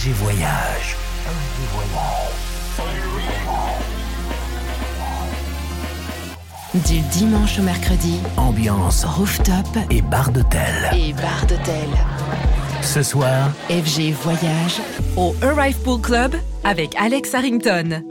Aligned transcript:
FG 0.00 0.12
Voyage. 0.12 0.96
Voyage. 1.74 2.86
Du 6.86 7.00
dimanche 7.18 7.58
au 7.58 7.62
mercredi, 7.62 8.18
ambiance 8.38 9.04
rooftop 9.04 9.66
et 9.90 10.00
bar 10.00 10.30
d'hôtel. 10.30 10.90
Et 10.94 11.12
bar 11.12 11.44
d'hôtel. 11.46 11.90
Ce 12.80 13.02
soir, 13.02 13.50
FG 13.68 14.12
Voyage 14.22 14.80
au 15.18 15.34
Arrive 15.42 15.78
Pool 15.80 16.00
Club 16.00 16.34
avec 16.64 16.94
Alex 16.96 17.34
Harrington. 17.34 18.02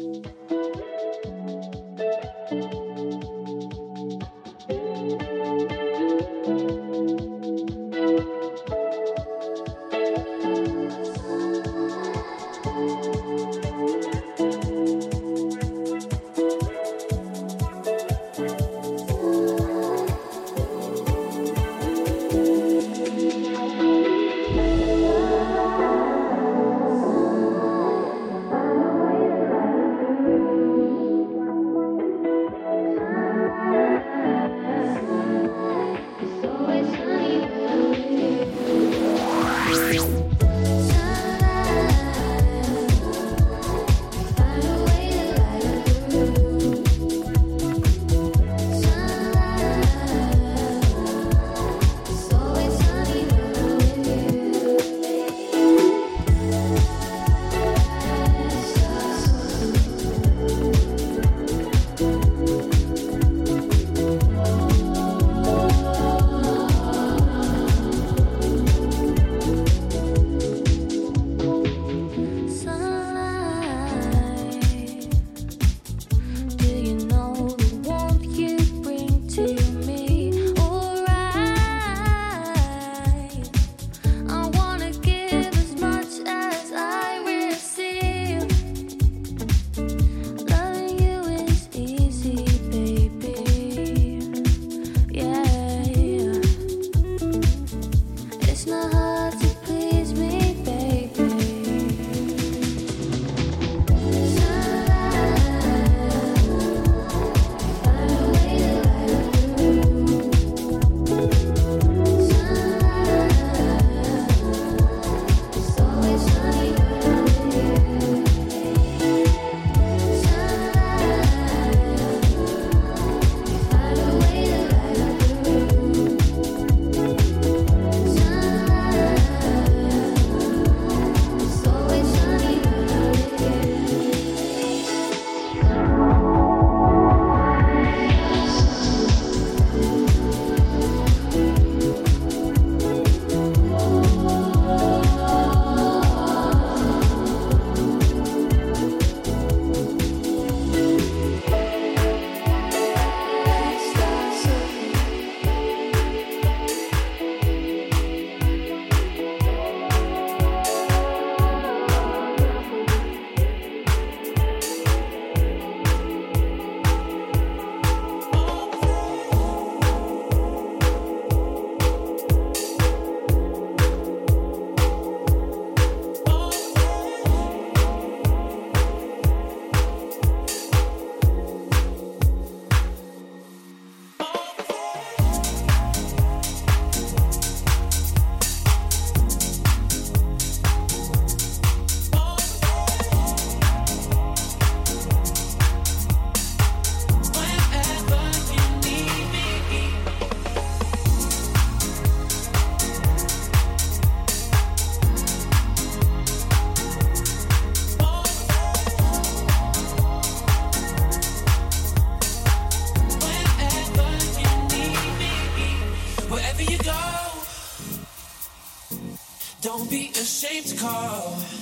call. 220.79 221.58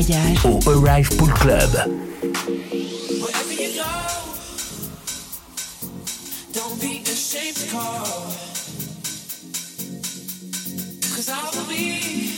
Et 0.00 0.12
voyage 0.12 0.46
au 0.46 0.86
Arrive 0.86 1.08
Pool 1.16 1.32
Club. 1.34 1.70
Wherever 3.20 3.52
you 3.52 3.70
go, 3.74 3.84
don't 6.54 6.80
be 6.80 7.02
ashamed 7.02 7.56
to 7.56 7.66
call. 7.70 8.32
Cause 11.14 11.28
I 11.28 11.50
will 11.54 11.68
be 11.68 12.29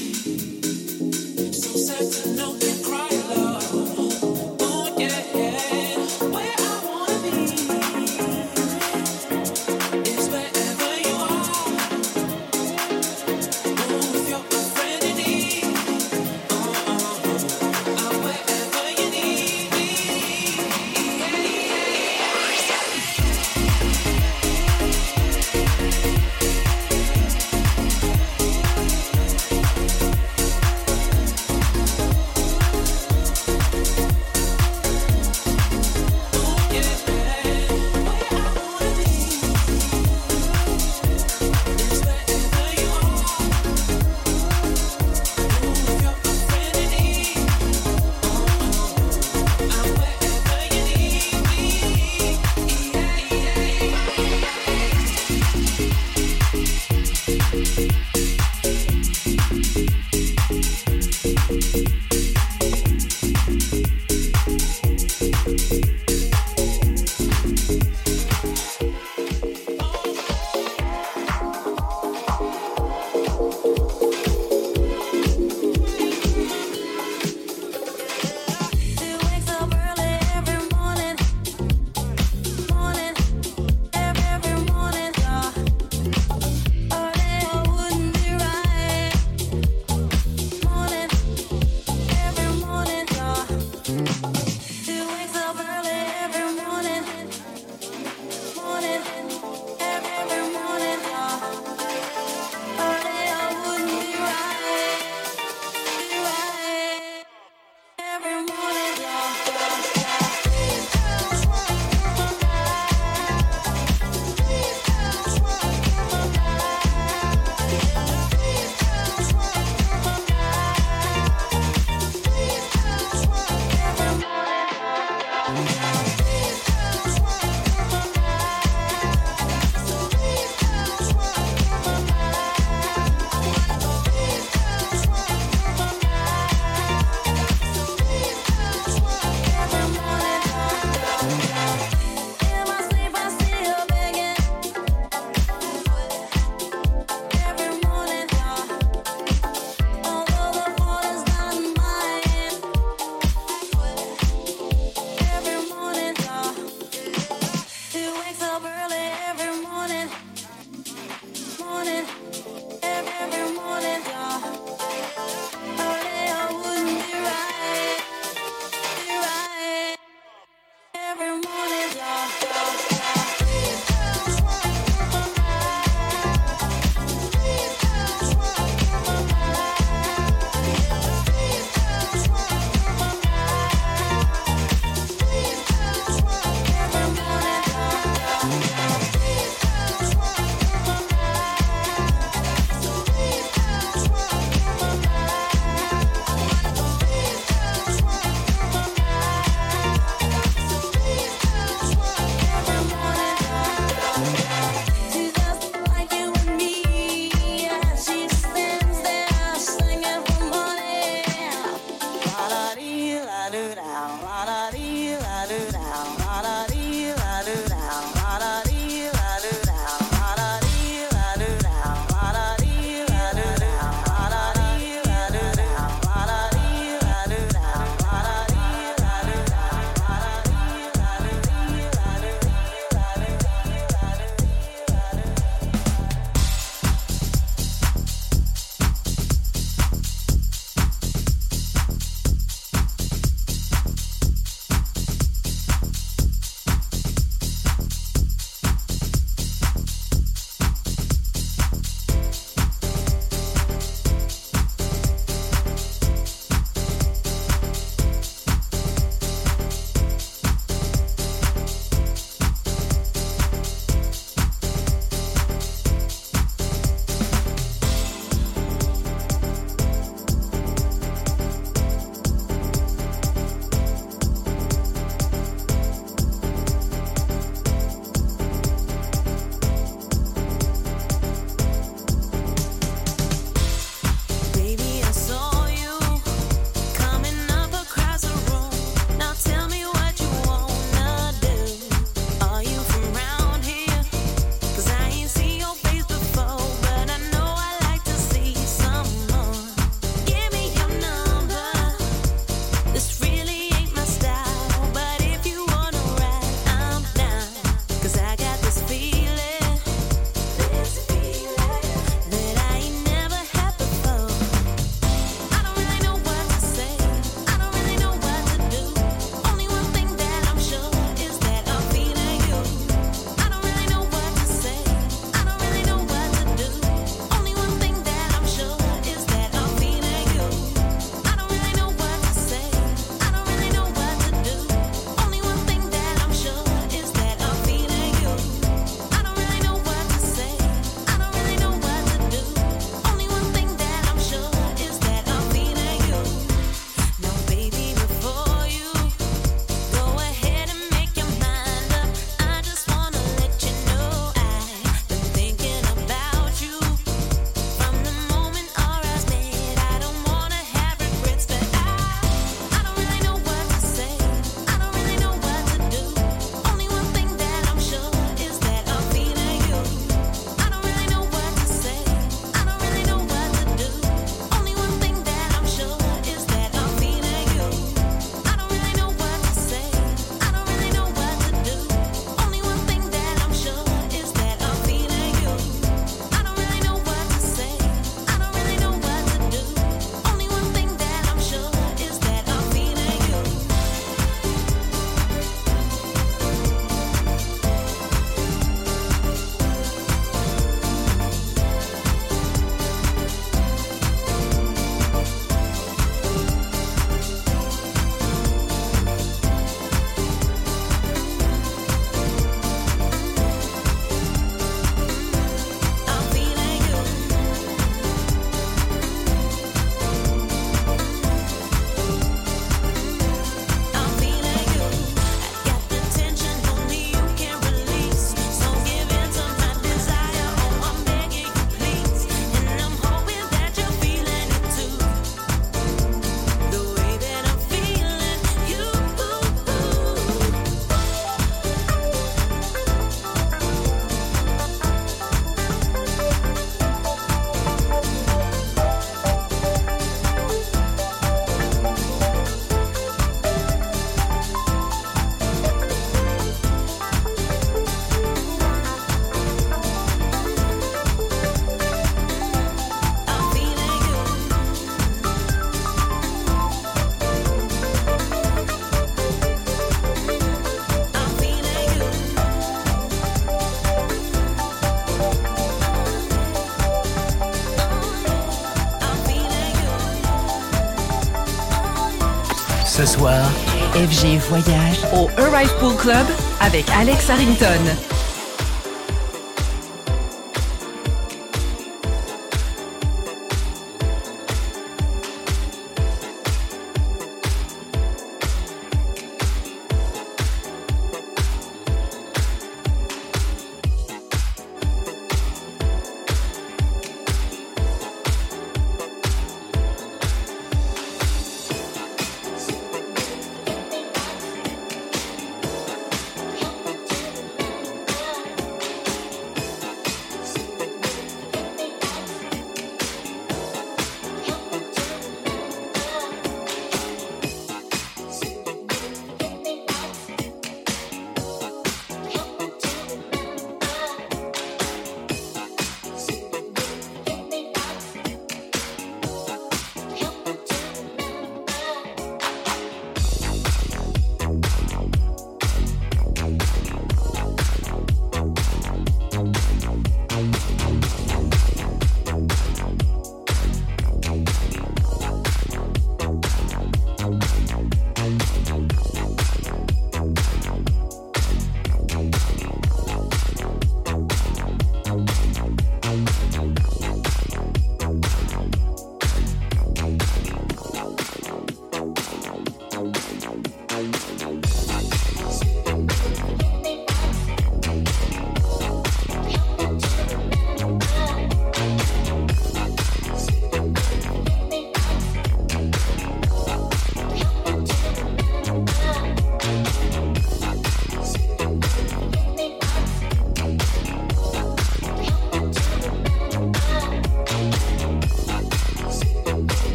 Voyage 484.24 485.00
au 485.14 485.28
Arrive 485.36 485.74
Pool 485.80 485.96
Club 485.96 486.26
avec 486.60 486.88
Alex 486.90 487.28
Harrington. 487.28 488.11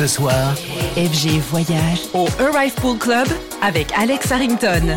ce 0.00 0.06
soir, 0.06 0.54
FG 0.96 1.40
Voyage 1.50 2.00
au 2.14 2.26
Arrive 2.38 2.72
Pool 2.76 2.96
Club 2.96 3.28
avec 3.60 3.92
Alex 3.98 4.32
Harrington. 4.32 4.96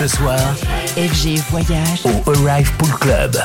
Ce 0.00 0.06
soir, 0.06 0.38
FG 0.96 1.42
Voyage. 1.50 2.06
au 2.06 2.46
Arrive 2.48 2.72
Pool 2.78 2.98
Club. 3.00 3.36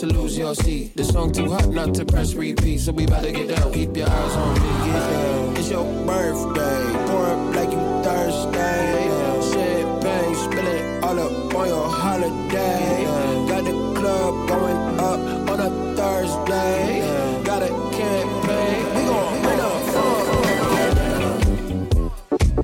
To 0.00 0.06
lose 0.06 0.38
your 0.38 0.54
seat. 0.54 0.96
The 0.96 1.04
song 1.04 1.30
too 1.30 1.50
hot 1.50 1.68
not 1.68 1.92
to 1.96 2.06
press 2.06 2.32
repeat. 2.32 2.80
So 2.80 2.92
we 2.92 3.04
to 3.04 3.32
get 3.32 3.48
down. 3.54 3.70
Keep 3.70 3.98
your 3.98 4.08
eyes 4.08 4.34
on 4.34 4.54
me. 4.54 4.60
Get 4.60 4.92
down. 4.94 5.56
It's 5.58 5.70
your 5.70 5.84
birthday. 6.06 6.92
Pour 7.06 7.26
up 7.26 7.54
like 7.54 7.70
you 7.70 8.02
Thursday. 8.02 9.10
Champagne 9.52 10.34
it 10.68 11.04
all 11.04 11.18
up 11.18 11.54
on 11.54 11.68
your 11.68 11.86
holiday. 11.86 13.04
Got 13.46 13.64
the 13.64 13.72
club 14.00 14.48
going 14.48 15.00
up 15.00 15.20
on 15.50 15.60
a 15.60 15.70
Thursday. 15.94 17.02
Got 17.44 17.62
a 17.62 17.68
campaign. 17.68 18.84
We 18.96 19.02
gon' 19.04 19.42
bring 19.42 19.60
up 19.60 19.82
fun. 19.92 20.24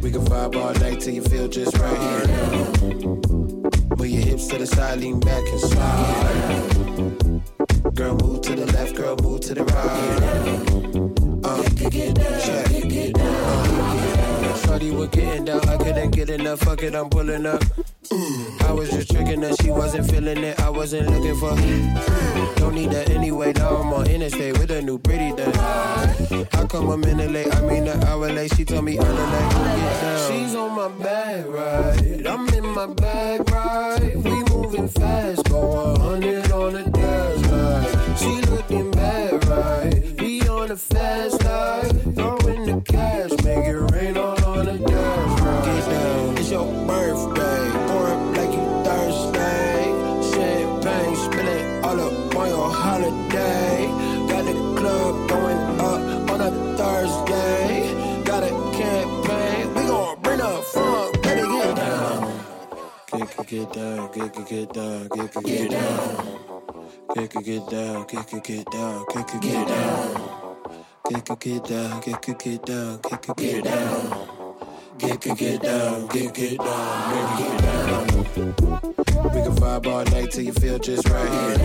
We 0.01 0.11
can 0.11 0.25
vibe 0.25 0.57
all 0.57 0.73
night 0.81 1.01
till 1.01 1.13
you 1.13 1.23
feel 1.23 1.49
just 1.49 1.77
right. 1.77 2.27
Move 3.99 4.09
your 4.09 4.23
hips 4.23 4.47
to 4.49 4.59
the 4.59 4.67
side, 4.67 5.01
lean 5.01 5.21
back 5.21 5.43
and 5.49 5.61
all 51.87 52.01
up 52.01 52.35
on 52.35 52.49
your 52.49 52.71
holiday. 52.71 53.87
Got 54.29 54.45
the 54.45 54.55
club 54.79 55.29
going 55.29 55.81
up 55.91 56.31
on 56.33 56.41
a 56.41 56.51
Thursday. 56.77 58.23
Got 58.25 58.43
a 58.43 58.51
campaign. 58.81 59.75
We 59.75 59.83
gon' 59.87 60.21
bring 60.21 60.39
the 60.39 60.53
funk. 60.73 61.23
Better 61.23 61.47
get 61.47 61.77
down. 61.77 62.43
Get, 63.13 63.47
get 63.47 63.73
down, 63.73 64.13
get, 64.13 64.35
get, 64.35 64.49
get 64.49 64.73
down, 64.73 65.09
get, 65.09 65.33
get, 65.33 65.45
get 65.45 65.71
down. 65.71 66.27
Get, 67.15 67.31
get, 67.31 67.45
get 67.45 67.71
down, 67.71 68.07
get, 68.07 68.27
get, 68.31 68.45
get 68.45 68.71
down, 68.71 69.05
get, 69.13 69.27
get, 69.29 69.43
get 69.43 69.69
down. 69.69 70.57
Get, 71.09 71.25
get, 71.25 71.41
get 71.41 71.65
down, 71.65 72.01
get, 72.01 72.23
get, 72.23 72.39
get 72.39 72.67
down, 72.67 73.01
get, 73.01 73.23
get, 73.23 73.37
get 73.37 73.65
down. 73.65 74.29
Get, 74.99 75.21
get, 75.21 75.39
get 75.39 75.63
down, 75.63 76.07
get, 76.09 76.35
get 76.35 76.59
down, 76.59 77.37
get, 77.37 78.35
get 78.35 78.57
down. 78.57 79.06
We 79.37 79.43
can 79.43 79.55
vibe 79.57 79.87
all 79.87 80.03
night 80.05 80.31
till 80.31 80.45
you 80.45 80.53
feel 80.55 80.79
just 80.79 81.07
right. 81.11 81.59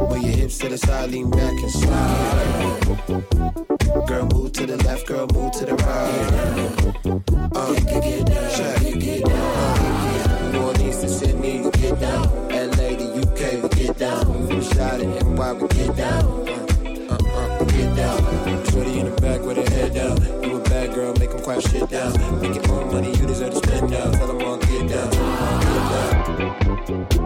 Move 0.00 0.22
your 0.22 0.32
hips 0.32 0.56
to 0.58 0.70
the 0.70 0.78
side, 0.78 1.10
lean 1.10 1.30
back 1.30 1.52
and 1.52 1.70
slide. 1.70 3.06
Girl, 4.06 4.26
move 4.32 4.52
to 4.52 4.64
the 4.66 4.78
left, 4.86 5.06
girl, 5.06 5.26
move 5.34 5.52
to 5.52 5.66
the 5.66 5.74
right. 5.74 7.12
Uh, 7.54 7.74
get, 7.74 8.02
get 8.02 8.26
down, 8.26 8.50
check. 8.56 8.80
Uh, 9.26 10.52
New 10.52 10.62
Orleans 10.62 11.00
to 11.02 11.08
Sydney, 11.10 11.60
we 11.60 11.70
get 11.72 12.00
down. 12.00 12.24
LA 12.48 12.96
to 12.96 13.06
UK, 13.20 13.62
we 13.62 13.68
get 13.84 13.98
down. 13.98 14.24
From 14.48 14.62
Shot 14.62 15.00
to 15.00 15.06
NY, 15.22 15.52
we 15.52 15.68
get 15.68 15.96
down. 15.96 16.48
Uh, 16.48 17.12
uh, 17.12 17.18
uh, 17.36 17.58
we 17.60 17.66
get 17.72 17.94
down. 17.94 18.64
Shorty 18.70 19.00
in 19.00 19.14
the 19.14 19.20
back 19.20 19.42
with 19.42 19.58
her 19.58 19.70
head 19.76 19.92
down. 19.92 20.16
You 20.42 20.56
a 20.56 20.60
bad 20.60 20.94
girl, 20.94 21.12
make 21.18 21.30
'em 21.32 21.40
quiet 21.40 21.62
shit 21.68 21.90
down. 21.90 22.12
Making 22.40 22.66
more 22.68 22.86
money, 22.86 23.10
you 23.10 23.26
deserve 23.26 23.50
to 23.52 23.56
spend 23.56 23.90
down. 23.90 24.12
Tell 24.12 24.30
'em 24.30 24.40
all 24.46 24.56
get 24.56 24.88
down. 24.88 25.65
Get 26.86 27.08
down. 27.10 27.25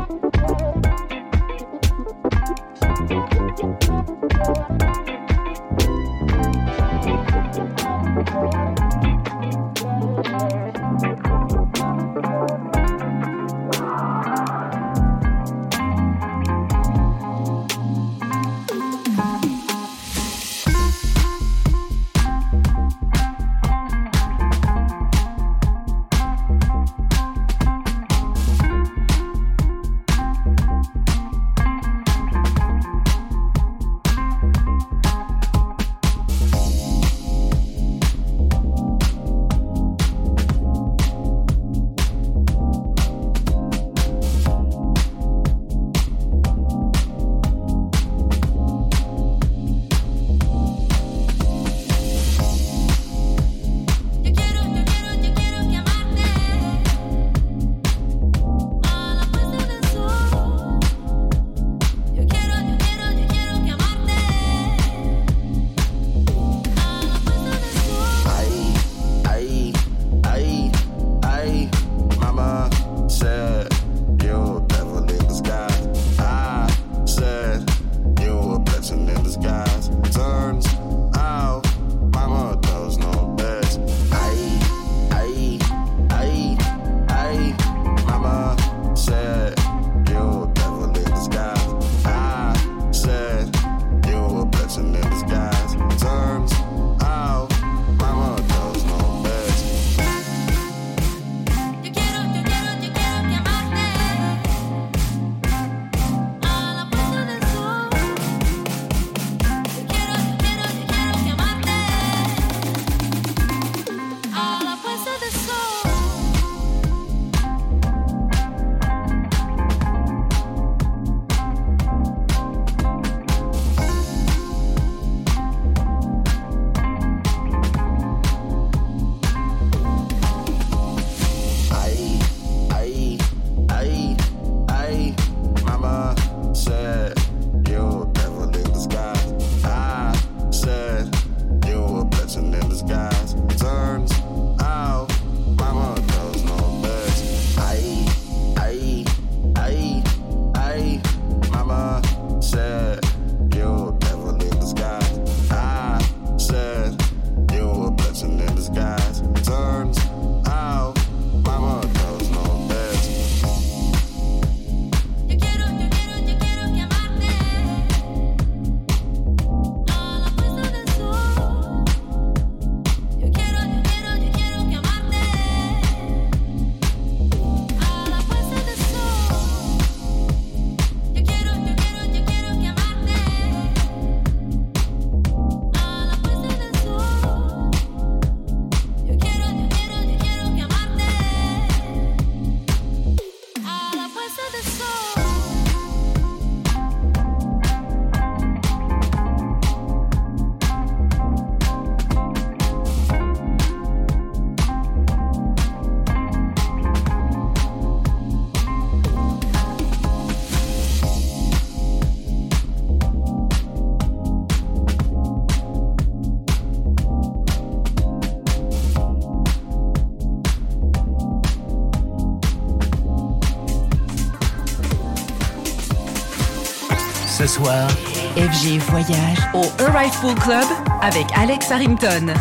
FG 228.37 228.79
Voyage 228.91 229.39
au 229.55 229.65
Arrive 229.85 230.19
Pool 230.21 230.35
Club 230.37 230.65
avec 231.03 231.27
Alex 231.37 231.71
Harrington. 231.71 232.33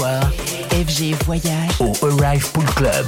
FG 0.00 1.14
Voyage 1.26 1.80
au 1.80 2.22
Arrive 2.22 2.50
Pool 2.52 2.64
Club. 2.74 3.06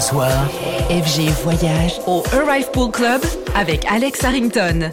ce 0.00 0.08
soir 0.08 0.50
FG 0.90 1.30
Voyage 1.42 2.00
au 2.06 2.22
Arrive 2.32 2.70
Pool 2.70 2.90
Club 2.90 3.22
avec 3.54 3.84
Alex 3.90 4.22
Harrington. 4.24 4.90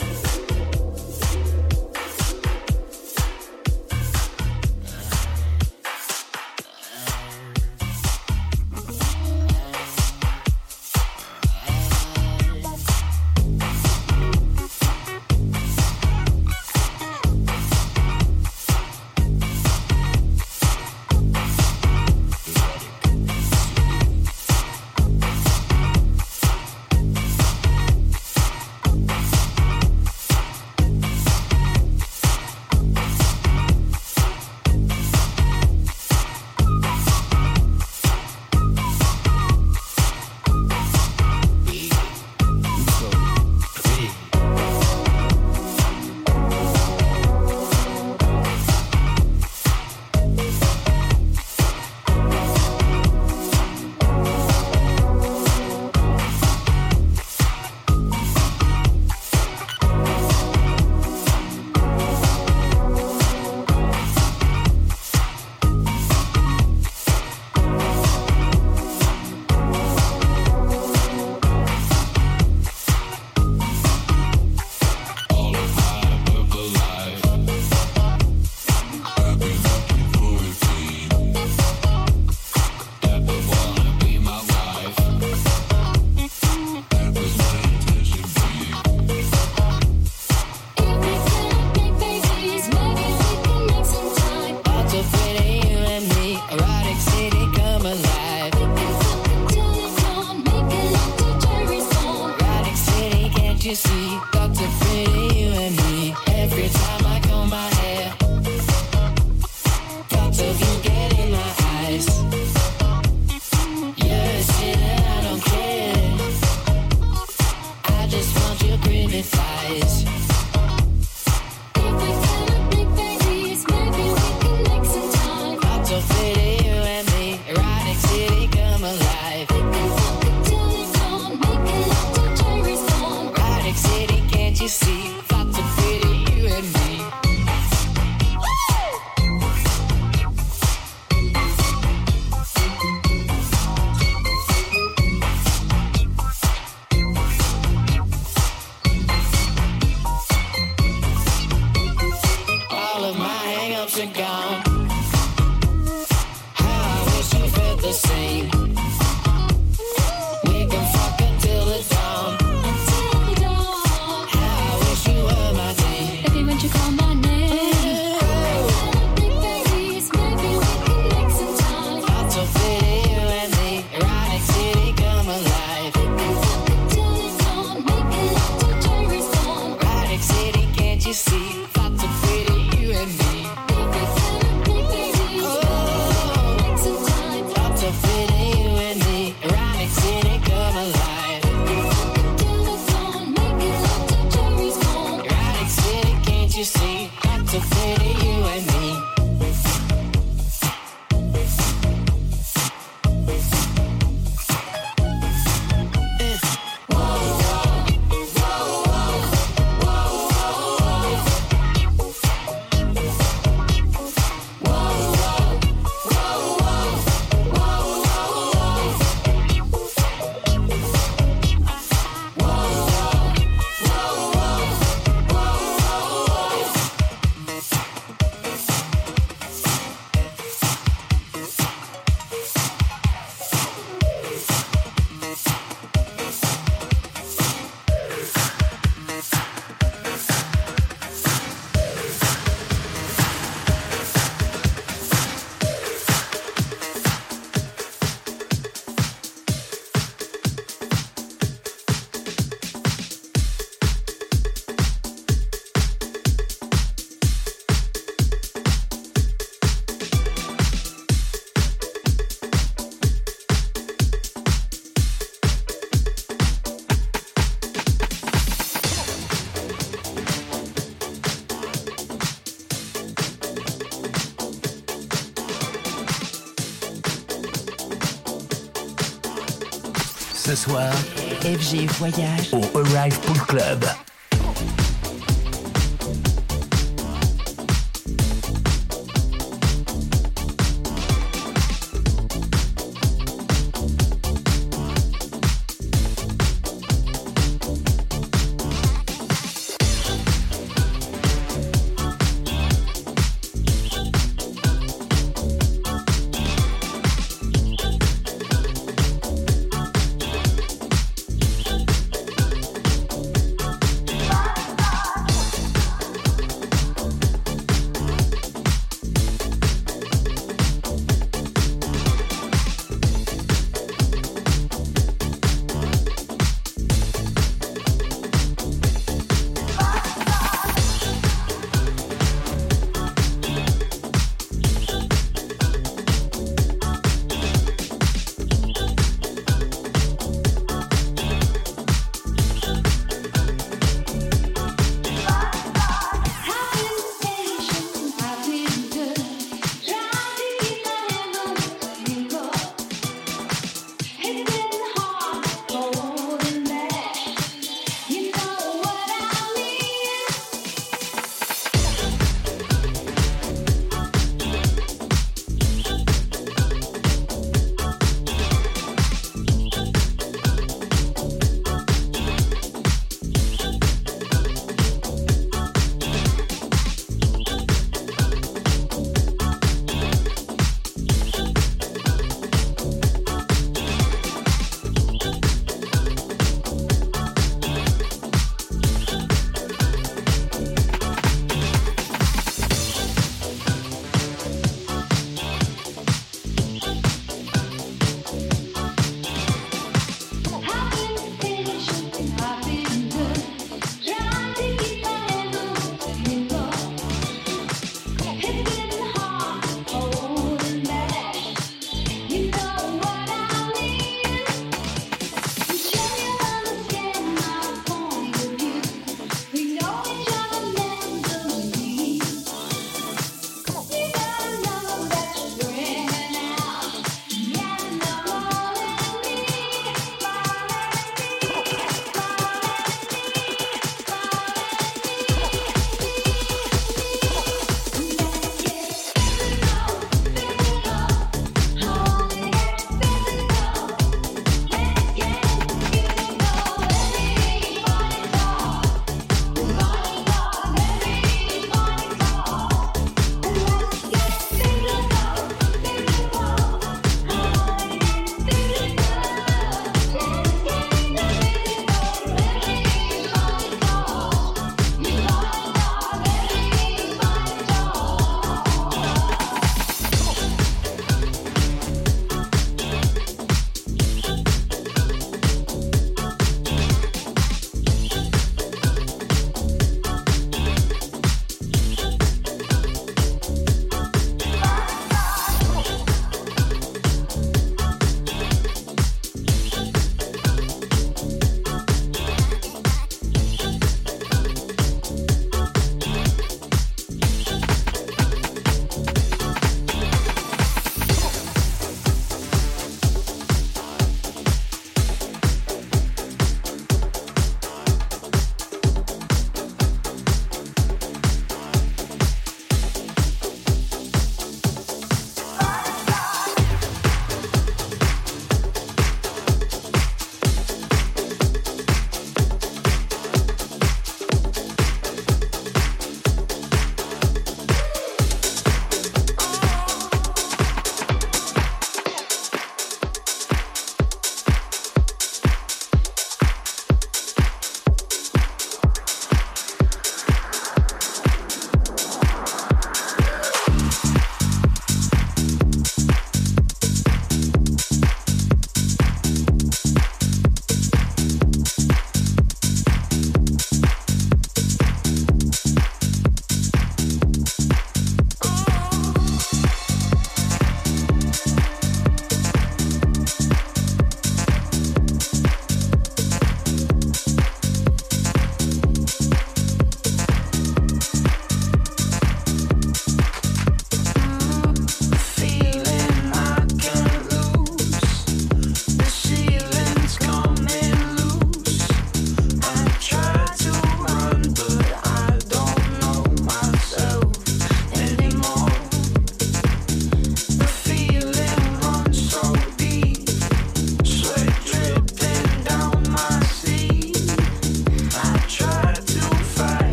Voyage. 281.81 282.53
au 282.53 282.61
Arrive 282.79 283.19
Pool 283.21 283.39
Club. 283.47 283.85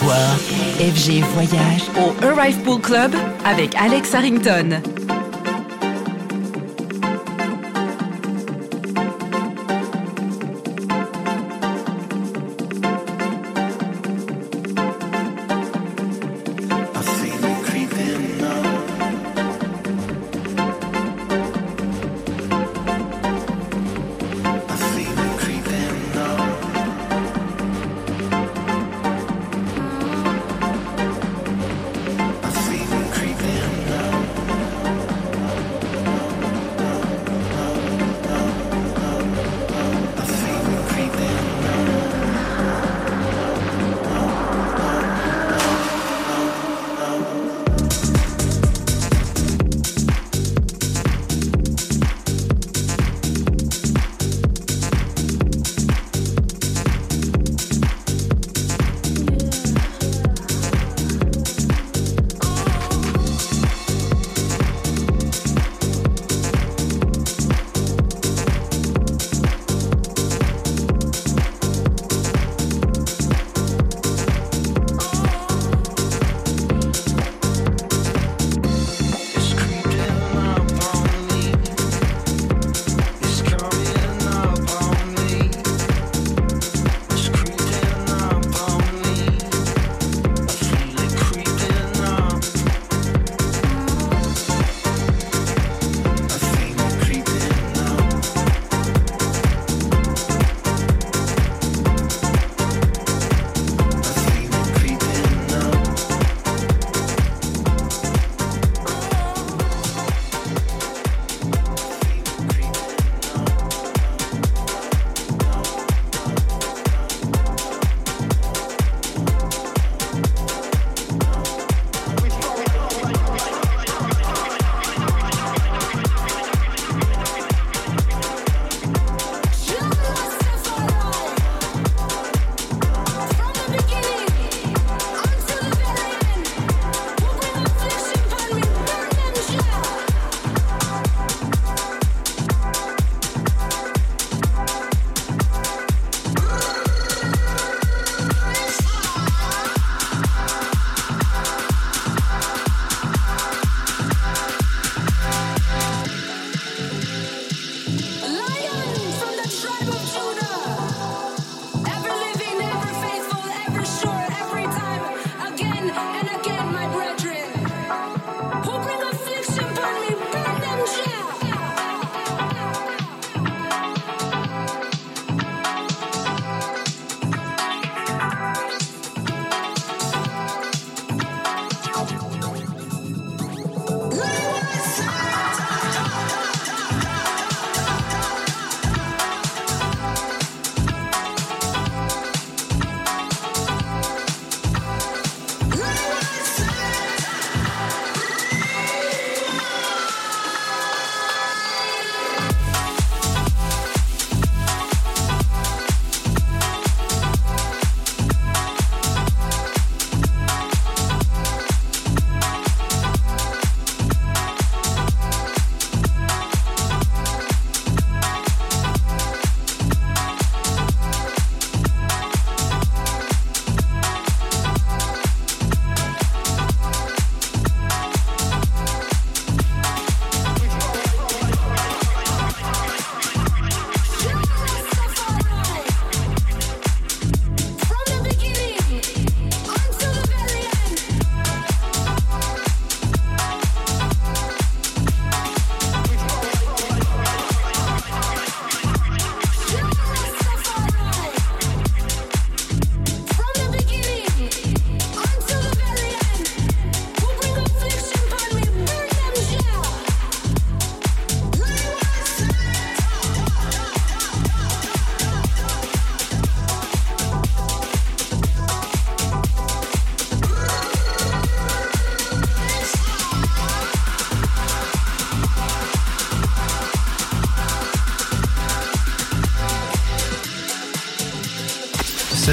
FG 0.00 1.24
Voyage 1.34 1.82
au 1.96 2.24
Arrive 2.24 2.58
Pool 2.58 2.80
Club 2.80 3.12
avec 3.44 3.74
Alex 3.74 4.14
Harrington. 4.14 4.80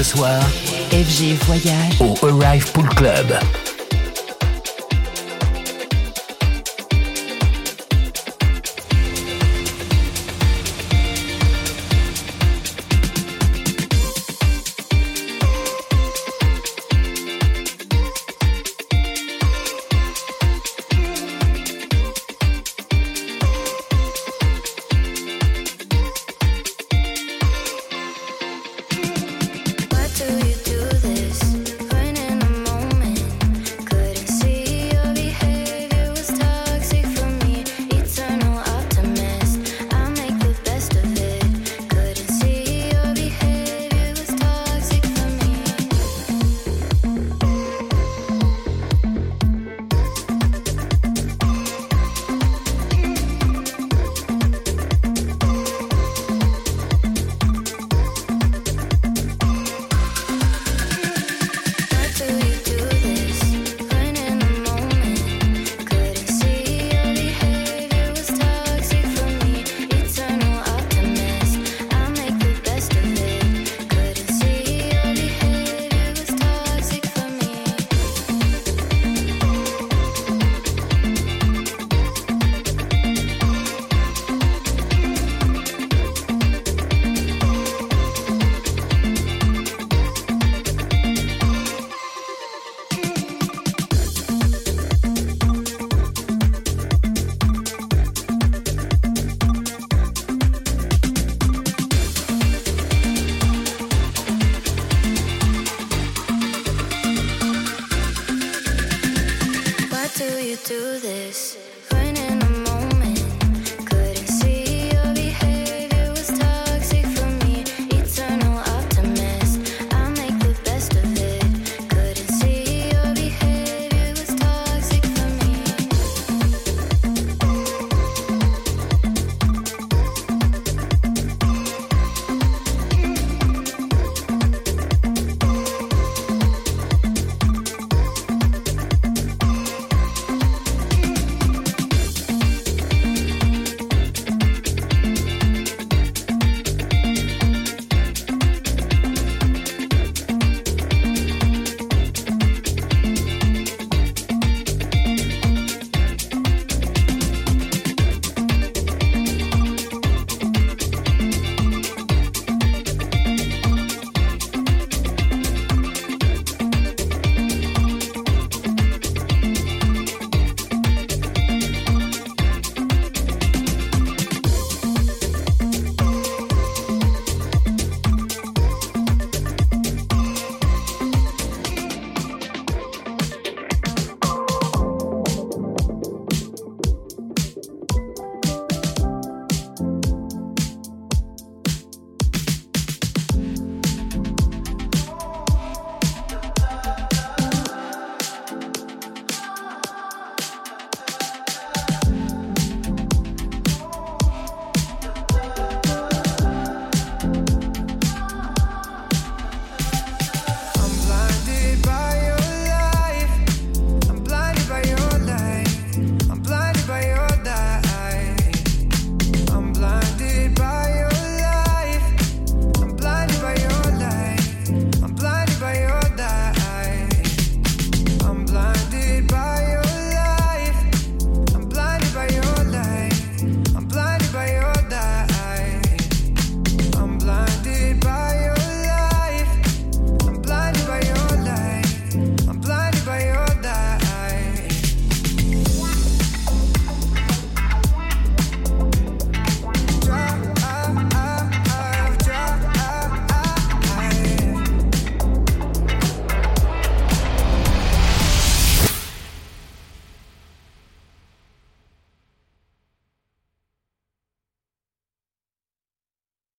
soir, 0.06 0.40
FG 0.92 1.34
Voyage 1.46 2.00
au 2.00 2.40
Arrive 2.40 2.70
Pool 2.70 2.88
Club. 2.90 3.65